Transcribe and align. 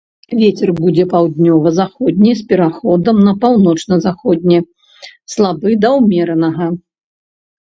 Вецер 0.37 0.69
будзе 0.77 1.03
паўднёва-заходні 1.11 2.31
з 2.39 2.45
пераходам 2.51 3.15
на 3.27 3.33
паўночна-заходні, 3.43 4.59
слабы 5.37 5.77
да 5.85 5.89
ўмеранага. 5.99 6.65